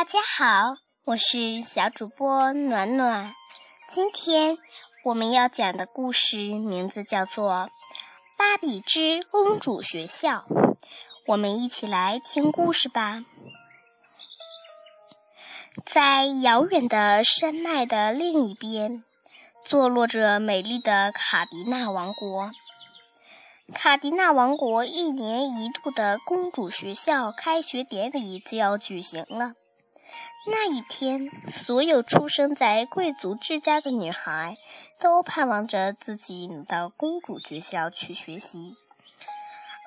[0.00, 3.34] 大家好，我是小主播暖暖。
[3.90, 4.56] 今天
[5.04, 7.52] 我们要讲的故事名字叫做
[8.38, 10.46] 《芭比之公主学校》。
[11.26, 13.22] 我们一起来听故事吧。
[15.84, 19.04] 在遥远的山脉的另一边，
[19.62, 22.50] 坐落着美丽的卡迪娜王国。
[23.74, 29.52] 卡迪娜王国一年一度的公主学校开学典礼就要举行了。
[30.46, 34.56] 那一天，所有出生在贵族之家的女孩
[34.98, 38.74] 都盼望着自己能到公主学校去学习，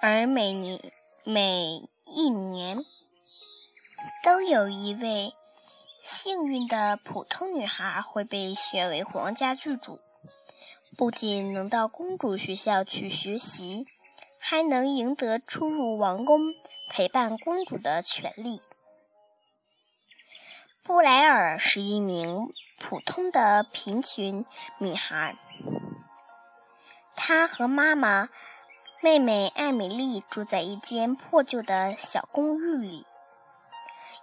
[0.01, 0.79] 而每年
[1.25, 2.85] 每一年
[4.23, 5.33] 都有一位
[6.03, 9.99] 幸运的普通女孩会被选为皇家剧主。
[10.95, 13.87] 不仅能到公主学校去学习，
[14.39, 16.53] 还能赢得出入王宫
[16.91, 18.59] 陪伴公主的权利。
[20.85, 24.43] 布莱尔是一名普通的贫穷
[24.79, 25.37] 女孩，
[27.15, 28.27] 她和妈妈、
[28.99, 33.05] 妹妹艾米丽住在一间破旧的小公寓里。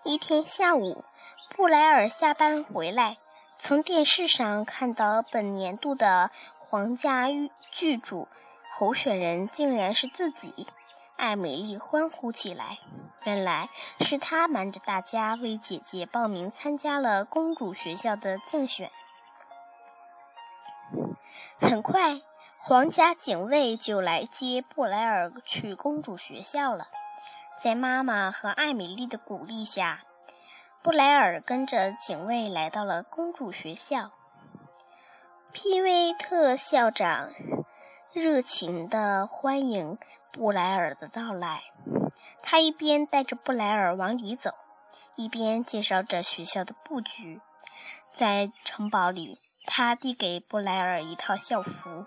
[0.04, 1.02] 一天下午，
[1.56, 3.16] 布莱尔下班回来，
[3.58, 6.30] 从电视上看到本年度的。
[6.58, 7.26] 皇家
[7.72, 8.28] 剧主
[8.70, 10.68] 候选人竟然是自己，
[11.20, 12.78] 艾美丽欢呼起来。
[13.24, 13.68] 原来
[14.00, 18.90] 是她瞒着大家为姐姐报名参加了公主学校的竞选。
[21.60, 22.22] 很快，
[22.58, 26.86] 皇家警卫就来接布莱尔去公主学校了。
[27.62, 30.00] 在妈妈和艾米丽的鼓励下，
[30.80, 34.10] 布莱尔跟着警卫来到了公主学校。
[35.52, 37.26] 皮威特校长
[38.14, 39.98] 热情地欢迎
[40.32, 41.62] 布莱尔的到来。
[42.42, 44.54] 他一边带着布莱尔往里走，
[45.16, 47.40] 一边介绍着学校的布局。
[48.10, 52.06] 在城堡里，他递给布莱尔一套校服，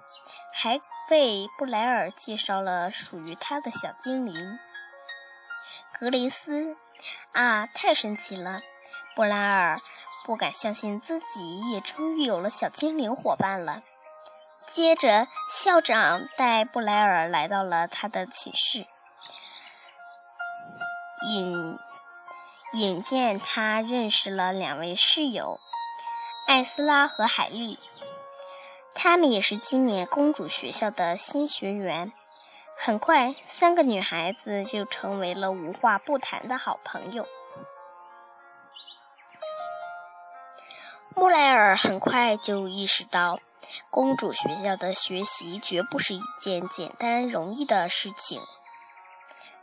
[0.53, 4.59] 还为布莱尔介绍了属于他的小精灵
[5.99, 6.75] 格雷斯。
[7.31, 8.61] 啊，太神奇了！
[9.15, 9.81] 布莱尔。
[10.25, 13.83] 不敢相信自己也终于有了小精灵伙伴了。
[14.73, 18.87] 接着，校长带布莱尔来到了他的寝室，
[21.29, 21.77] 引
[22.73, 25.59] 引荐他认识了两位室友
[26.47, 27.77] 艾斯拉和海莉，
[28.95, 32.11] 他们也是今年公主学校的新学员。
[32.75, 37.27] 很快，三个女孩子就成为了无话不谈的好朋友。
[41.23, 43.39] 布莱尔很快就意识到，
[43.89, 48.41] 公主学校的学习绝不是一件简单容易的事情。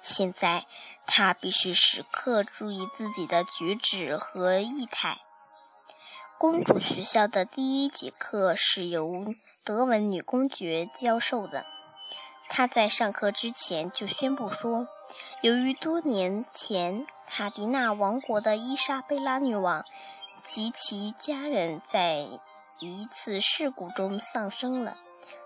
[0.00, 0.64] 现在，
[1.06, 5.18] 他必须时刻注意自己的举止和仪态。
[6.38, 11.66] 公主学校的第一节课是由德文女公爵教授的。
[12.48, 14.88] 她在上课之前就宣布说，
[15.42, 19.84] 由于多年前卡迪娜王国的伊莎贝拉女王。
[20.50, 22.26] 及其家人在
[22.80, 24.96] 一次事故中丧生了，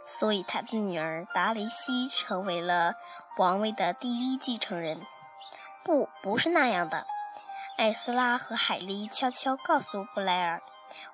[0.07, 2.95] 所以他的女儿达雷西成为了
[3.37, 4.99] 王位的第一继承人。
[5.85, 7.07] 不，不是那样的。
[7.77, 10.63] 艾斯拉和海莉悄悄告诉布莱尔：“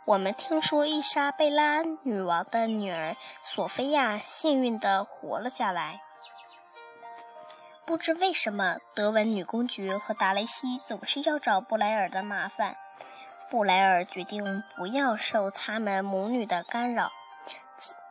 [0.06, 6.00] 我们听说伊莎贝拉女王的女儿索菲亚幸运地活了下来。
[7.86, 12.76] 不知为什么，德文女公爵和达雷西总是要找布莱尔的麻烦。”
[13.50, 17.10] 布莱尔决定不要受他们母女的干扰，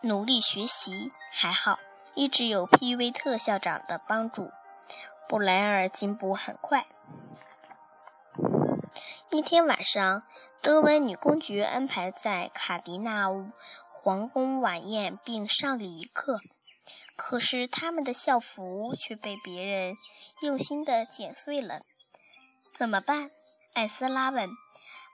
[0.01, 1.13] 努力学习。
[1.31, 1.79] 还好，
[2.13, 4.51] 一直有皮威特校长的帮助，
[5.29, 6.85] 布莱尔进步很快。
[9.29, 10.23] 一天晚上，
[10.61, 13.21] 德文女公爵安排在卡迪娜
[13.87, 16.41] 皇宫晚宴，并上了一课。
[17.15, 19.95] 可是，他们的校服却被别人
[20.41, 21.81] 用心的剪碎了。
[22.75, 23.31] 怎么办？
[23.73, 24.49] 艾斯拉问。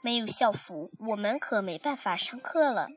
[0.06, 2.90] 没有校服，我们可没办法上课了。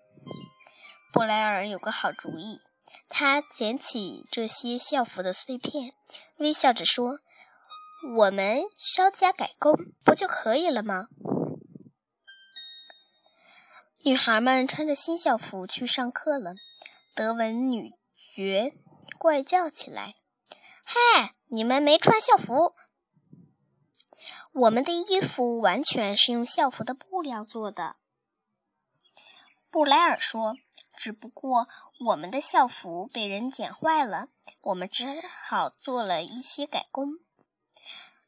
[1.10, 2.60] 布莱尔有个好主意，
[3.08, 5.94] 他捡起这些校服的碎片，
[6.36, 7.18] 微笑着说
[8.14, 9.72] ：“我们稍加改工，
[10.04, 11.06] 不就可以了吗？”
[14.04, 16.56] 女孩们穿着新校服去上课了。
[17.14, 17.94] 德文女
[18.34, 18.74] 爵
[19.18, 20.14] 怪叫起来
[20.84, 22.74] ：“嗨，你们没穿校服！”
[24.58, 27.94] 我们的衣服完全是用校服的布料做的，
[29.70, 30.56] 布莱尔说。
[30.96, 31.68] 只不过
[32.04, 34.26] 我们的校服被人剪坏了，
[34.62, 37.12] 我们只好做了一些改工。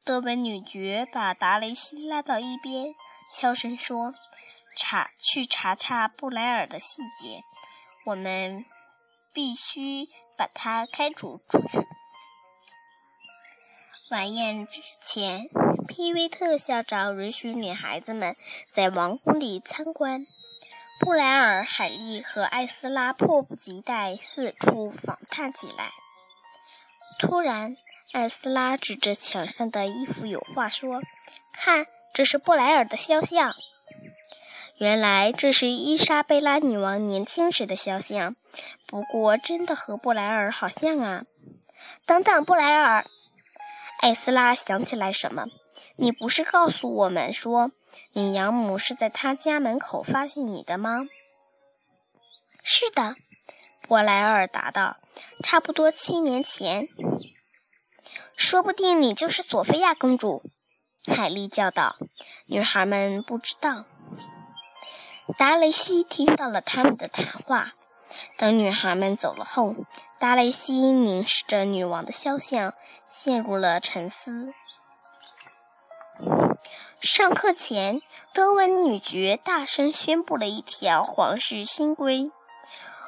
[0.04, 2.94] 德文女爵把达雷西拉到一边，
[3.32, 4.12] 悄声说
[4.78, 7.42] ：“查去查查布莱尔的细节，
[8.06, 8.64] 我们
[9.32, 11.84] 必须把他开除出去。”
[14.10, 15.48] 晚宴之前，
[15.86, 18.34] 皮维特校长允许女孩子们
[18.68, 20.26] 在王宫里参观。
[20.98, 25.92] 布莱尔、海莉和艾斯拉迫不及待四处访探起来。
[27.20, 27.76] 突然，
[28.10, 31.00] 艾斯拉指着墙上的一幅油画说
[31.54, 33.54] ：“看，这是布莱尔的肖像。
[34.76, 38.34] 原来这是伊莎贝拉女王年轻时的肖像，
[38.88, 41.24] 不过真的和布莱尔好像啊！”
[42.06, 43.06] 等等，布莱尔。
[44.00, 45.46] 艾斯拉想起来什么？
[45.96, 47.70] 你不是告诉我们说，
[48.14, 51.02] 你养母是在他家门口发现你的吗？
[52.62, 53.14] 是的，
[53.82, 54.96] 布莱尔答道。
[55.44, 56.88] 差不多七年前。
[58.36, 60.42] 说不定你就是索菲亚公主，
[61.06, 61.96] 海莉叫道。
[62.48, 63.84] 女孩们不知道。
[65.36, 67.70] 达雷西听到了他们的谈话。
[68.36, 69.74] 等女孩们走了后，
[70.18, 72.74] 达雷西凝视着女王的肖像，
[73.06, 74.52] 陷入了沉思。
[77.00, 78.02] 上课前，
[78.34, 82.30] 德文女爵大声宣布了一条皇室新规：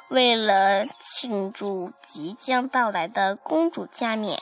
[0.09, 4.41] 为了庆祝即将到来的公主加冕，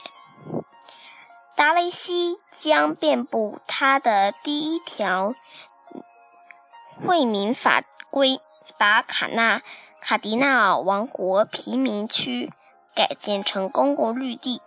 [1.54, 5.34] 达雷西将遍布他的第一条
[7.06, 8.40] 惠民法规，
[8.78, 9.62] 把卡纳。
[10.02, 12.52] 卡迪纳尔王国贫民区
[12.92, 14.60] 改建成公共绿地，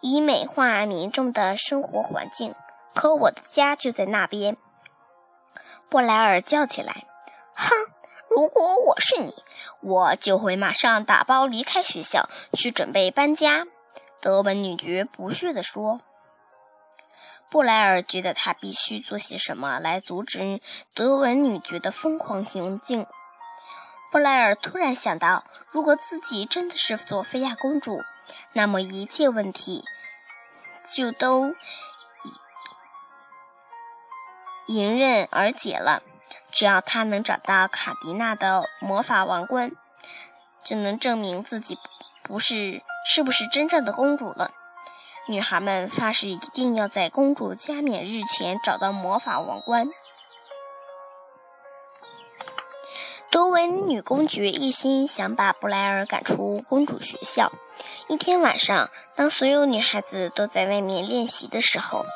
[0.00, 2.54] 以美化民众的生活环境。
[2.94, 4.56] 可我的家就在那边！
[5.90, 7.04] 布莱尔叫起来
[7.54, 7.68] ：“哼！
[8.30, 9.34] 如果我是你，
[9.82, 13.66] 我就会马上打包离开学校，去准备搬家。”
[14.22, 16.00] 德文女爵不屑地说。
[17.50, 20.60] 布莱尔觉得他必须做些什么来阻止
[20.94, 23.06] 德文女爵的疯狂行径。
[24.10, 28.02] 布莱尔突然想到，如果自己真的是索菲亚公主，
[28.52, 29.84] 那么一切问题
[30.90, 31.54] 就都
[34.66, 36.02] 迎刃而解了。
[36.50, 39.72] 只要他能找到卡迪娜的魔法王冠，
[40.64, 41.78] 就能证明自己
[42.22, 44.50] 不是是不是真正的公主了。
[45.26, 49.88] 女孩们发誓一定要在公主加冕日前找到魔法王冠。
[53.30, 57.52] 德文女公爵一心想把布莱尔赶出公主学校。
[58.08, 62.06] 一天晚上，当所有女孩子都在外面练习的时候，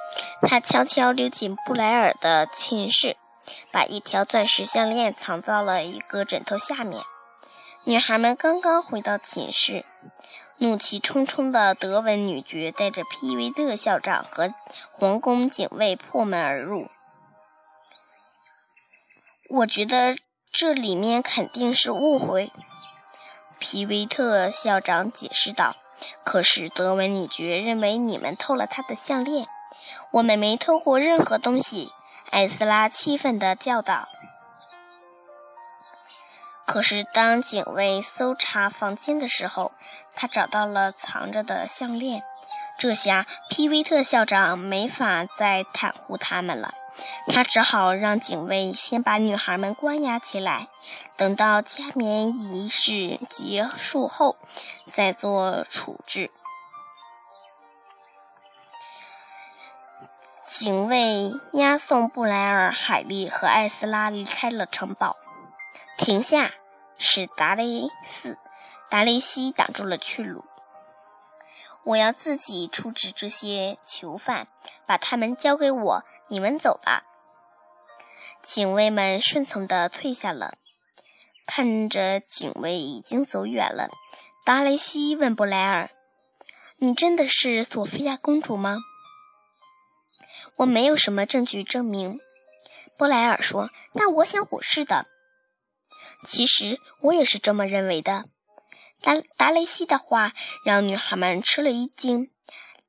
[0.40, 3.14] 她悄悄溜进布莱尔的寝室，
[3.70, 7.02] 把一条钻石项链藏到了一个枕头下面。
[7.84, 9.84] 女孩们刚刚回到寝室，
[10.56, 14.54] 怒气冲冲的德文女爵带着皮维特校长和
[14.90, 16.86] 皇宫警卫破门而入。
[19.50, 20.16] 我觉得。
[20.52, 22.52] 这里面肯定是误会，
[23.58, 25.76] 皮维特校长解释道。
[26.24, 29.46] 可是德文女爵认为你们偷了她的项链。
[30.10, 31.90] 我们没偷过任何东西，
[32.30, 34.08] 艾斯拉气愤地叫道。
[36.66, 39.72] 可是当警卫搜查房间的时候，
[40.14, 42.22] 他找到了藏着的项链。
[42.78, 46.74] 这下皮维特校长没法再袒护他们了。
[47.28, 50.68] 他只好让警卫先把女孩们关押起来，
[51.16, 54.36] 等到加冕仪式结束后
[54.90, 56.30] 再做处置。
[60.44, 65.16] 警卫押送布莱尔、海莉和艾斯拉离开了城堡。
[65.96, 66.52] 停下！
[66.98, 68.38] 是达雷斯、
[68.88, 70.44] 达雷西挡住了去路。
[71.84, 74.48] 我要自己处置这些囚犯，
[74.86, 76.04] 把他们交给我。
[76.28, 77.04] 你们走吧。
[78.42, 80.58] 警卫们顺从地退下了。
[81.44, 83.88] 看着警卫已经走远了，
[84.44, 85.90] 达雷西问布莱尔
[86.78, 88.78] ：“你真的是索菲亚公主吗
[90.56, 92.20] ？”“我没有什么证据证明。”
[92.96, 95.06] 布莱尔说，“但我想我是的。
[96.24, 98.26] 其实我也是这么认为的。”
[99.02, 100.32] 达达雷西的话
[100.64, 102.30] 让女孩们吃了一惊。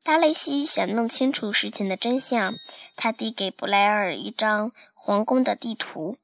[0.03, 2.55] 达雷西想弄清楚事情的真相，
[2.95, 6.17] 他递给布莱尔一张皇宫的地图。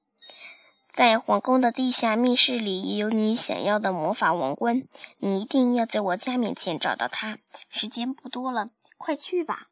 [0.91, 4.83] 在皇宫的地下密室里也有你想要的魔法王冠，
[5.17, 7.37] 你一定要在我家面前找到它。
[7.69, 9.69] 时间不多了，快去吧！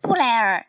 [0.00, 0.66] 布莱尔。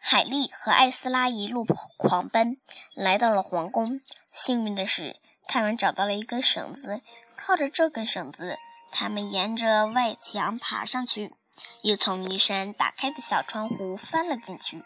[0.00, 1.66] 海莉和艾斯拉一路
[1.98, 2.58] 狂奔，
[2.94, 4.00] 来到了皇宫。
[4.40, 5.16] 幸运的是，
[5.48, 7.00] 他们找到了一根绳子，
[7.36, 8.56] 靠着这根绳子，
[8.92, 11.34] 他们沿着外墙爬上去，
[11.82, 14.80] 又从一扇打开的小窗户翻了进去。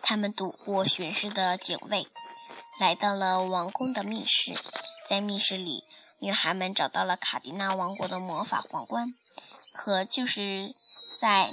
[0.00, 2.08] 他们躲过巡视的警卫，
[2.80, 4.54] 来到了王宫的密室。
[5.06, 5.84] 在密室里，
[6.18, 9.14] 女孩们找到了卡迪娜王国的魔法皇冠。
[9.74, 10.74] 可就是
[11.10, 11.52] 在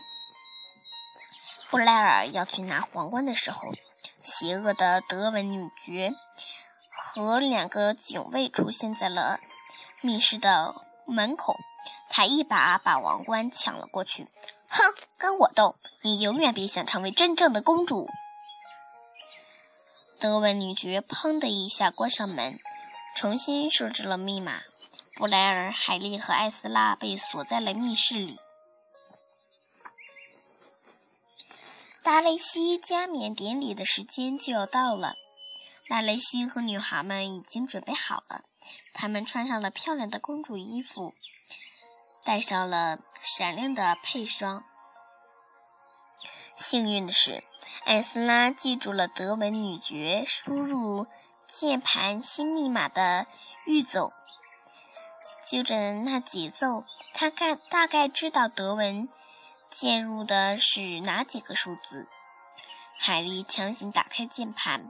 [1.70, 3.74] 布莱尔要去拿皇冠的时候，
[4.24, 6.14] 邪恶的德文女爵
[7.16, 9.40] 和两个警卫出现在了
[10.02, 11.56] 密室的门口。
[12.10, 14.28] 他一把把王冠抢了过去。
[14.68, 14.84] 哼，
[15.18, 15.76] 跟我斗！
[16.02, 18.10] 你永远别想成为真正的公主。
[20.20, 22.60] 德文女爵砰的一下关上门，
[23.16, 24.60] 重新设置了密码。
[25.16, 28.36] 布莱尔、海莉和艾斯拉被锁在了密室里。
[32.04, 35.16] 达雷西加冕典礼的时间就要到了，
[35.88, 38.44] 达雷西和女孩们已经准备好了。
[38.94, 41.14] 她们穿上了漂亮的公主衣服。
[42.24, 44.64] 戴上了闪亮的配霜。
[46.56, 47.44] 幸运的是，
[47.86, 51.06] 艾斯拉记住了德文女爵输入
[51.46, 53.28] 键盘新密码的
[53.66, 54.10] 预奏。
[55.48, 59.08] 就着那节奏，他概大概知道德文
[59.70, 62.08] 键入的是哪几个数字。
[62.98, 64.90] 海莉强行打开键盘，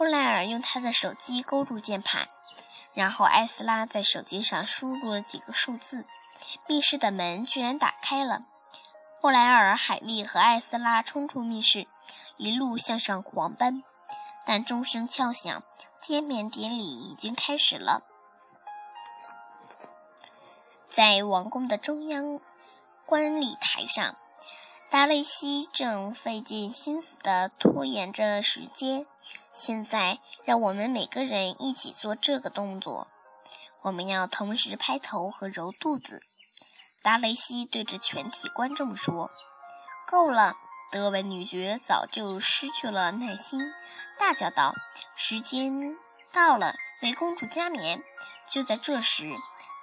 [0.00, 2.26] 布莱尔用他的手机勾住键盘，
[2.94, 6.06] 然后艾斯拉在手机上输入了几个数字。
[6.66, 8.42] 密室的门居然打开了，
[9.20, 11.86] 布莱尔、海莉和艾斯拉冲出密室，
[12.38, 13.84] 一路向上狂奔。
[14.46, 15.62] 但钟声敲响，
[16.00, 18.02] 见面典礼已经开始了。
[20.88, 22.40] 在王宫的中央
[23.04, 24.16] 观礼台上，
[24.88, 29.06] 达雷西正费尽心思地拖延着时间。
[29.52, 33.08] 现在，让我们每个人一起做这个动作。
[33.82, 36.22] 我们要同时拍头和揉肚子。
[37.02, 39.30] 达雷西对着全体观众说
[40.06, 40.54] ：“够了！”
[40.92, 43.60] 德文女爵早就失去了耐心，
[44.18, 44.74] 大叫道
[45.16, 45.96] ：“时间
[46.32, 48.02] 到了，为公主加冕！”
[48.48, 49.34] 就在这时，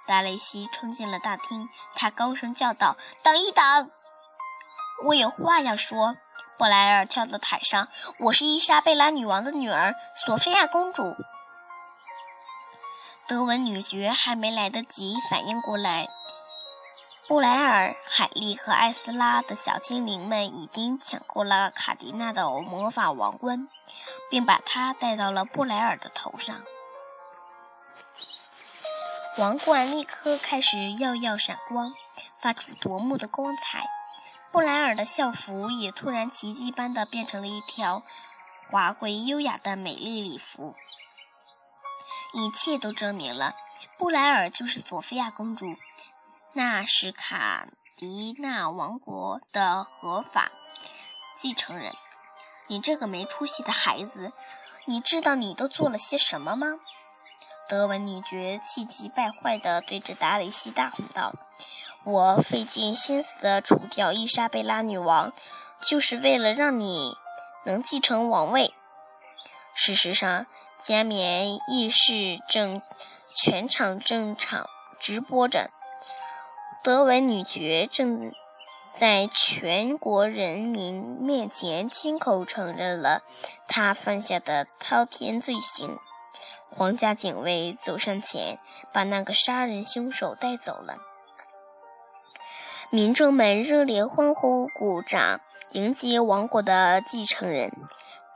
[0.06, 3.90] 达雷西冲进了大厅，他高声叫道：“等一等，
[5.04, 6.16] 我有话要说。”
[6.58, 7.86] 布莱尔跳到台上
[8.18, 11.14] ：“我是伊莎贝拉女王的女儿，索菲亚公主。”
[13.28, 16.08] 德文女爵还没来得及反应过来，
[17.28, 23.68] 布莱尔、海莉和艾斯拉的小精灵们已经抢过了卡迪娜的魔法王冠，
[24.28, 26.56] 并把它戴到了布莱尔的头上。
[29.36, 31.94] 王冠立刻开始耀耀闪光，
[32.40, 33.86] 发出夺目的光彩。
[34.50, 38.02] 布莱尔的校服也突然奇迹般的变成了一条
[38.70, 40.74] 华贵优雅的美丽礼服。
[42.32, 43.54] 一切都证明了，
[43.96, 45.76] 布莱尔就是索菲亚公主，
[46.52, 50.50] 那是卡迪娜王国的合法
[51.36, 51.94] 继承人。
[52.66, 54.32] 你这个没出息的孩子，
[54.84, 56.78] 你知道你都做了些什么吗？
[57.68, 61.34] 德文女爵气急败坏地对着达雷西大吼道
[62.04, 65.32] ：“我费尽心思的除掉伊莎贝拉女王，
[65.82, 67.16] 就是为了让你
[67.64, 68.74] 能继承王位。
[69.74, 70.46] 事实上。”
[70.80, 72.82] 加冕仪式正
[73.34, 75.72] 全场正常直播着，
[76.84, 78.32] 德文女爵正
[78.94, 83.22] 在全国人民面前亲口承认了
[83.66, 85.98] 她犯下的滔天罪行。
[86.68, 88.60] 皇家警卫走上前，
[88.92, 90.98] 把那个杀人凶手带走了。
[92.90, 95.42] 民众们热烈欢呼、鼓掌，
[95.72, 97.70] 迎接王国的继承人。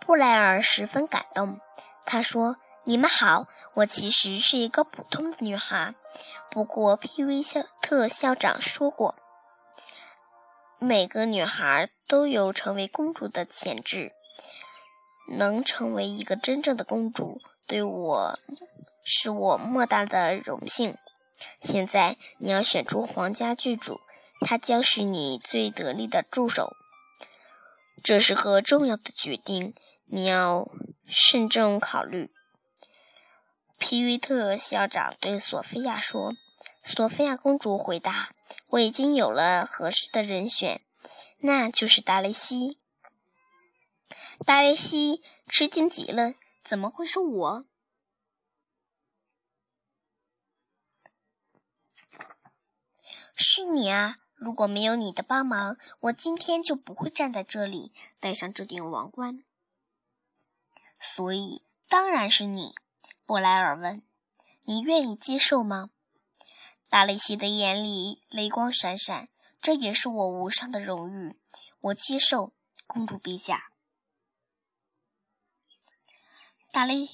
[0.01, 1.59] 布莱尔十分感动。
[2.05, 5.95] 他说：“你们好，我其实是一个普通的女孩。
[6.51, 9.15] 不过，皮威校特校长说过，
[10.79, 14.13] 每个女孩都有成为公主的潜质。
[15.29, 18.39] 能成为一个真正的公主，对我
[19.03, 20.95] 是我莫大的荣幸。
[21.63, 23.99] 现在，你要选出皇家剧主，
[24.45, 26.77] 他将是你最得力的助手。
[28.03, 30.69] 这是个重要的决定，你要。”
[31.15, 32.33] 慎重考虑，
[33.77, 36.33] 皮维特校长对索菲亚说。
[36.85, 38.33] 索菲亚公主回答
[38.71, 40.81] ：“我已经有了合适的人选，
[41.39, 42.79] 那就是达雷西。”
[44.47, 46.33] 达雷西吃惊极了
[46.65, 47.67] ：“怎么会是我
[53.37, 54.17] ？”“是你啊！
[54.43, 59.45] 如果没有你的帮忙，我今天就不会站在这里，戴上这顶王冠。”
[60.99, 62.75] 所以，当然是你。
[63.25, 64.03] 布莱尔问
[64.67, 65.91] ：“你愿意接受吗？”
[66.91, 69.29] 达雷西的眼里泪光闪闪。
[69.61, 71.37] 这也是我无上的荣誉，
[71.81, 72.53] 我接受，
[72.89, 73.71] 公主陛下。
[76.73, 77.07] 达雷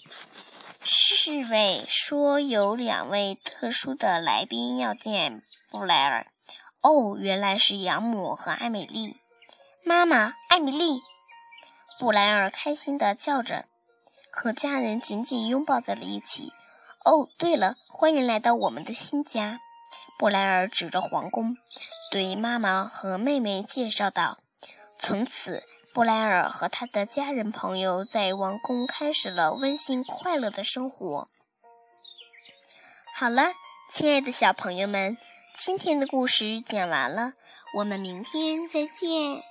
[0.81, 6.33] 侍卫说有两位特殊的来宾要见布莱尔。
[6.81, 9.17] 哦，原来是养母和艾米丽。
[9.85, 11.01] 妈妈，艾米丽！
[11.99, 13.65] 布莱尔开心的叫着，
[14.31, 16.47] 和家人紧紧拥抱在了一起。
[17.05, 19.61] 哦，对了，欢迎来到我们的新家。
[20.19, 21.57] 布莱尔指着皇宫，
[22.13, 24.39] 对妈妈和妹妹介绍道
[25.01, 31.29] ：“从此，布莱尔和他的家人朋友在王宫开始了温馨快乐的生活。”
[33.15, 33.43] 好了，
[33.91, 35.17] 亲爱的小朋友们，
[35.61, 37.33] 今天的故事讲完了，
[37.75, 39.43] 我们明天再见。